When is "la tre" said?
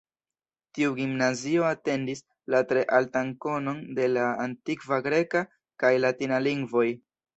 2.55-2.85